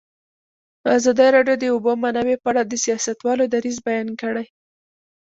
[0.97, 4.45] ازادي راډیو د د اوبو منابع په اړه د سیاستوالو دریځ بیان کړی.